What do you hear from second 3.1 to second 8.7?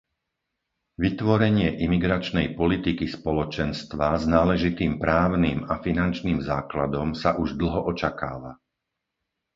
Spoločenstva s náležitým právnym a finančným základom sa už dlho očakáva.